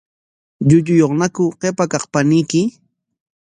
[0.67, 2.61] ¿Llulluyuqñaku qipa kaq paniyki?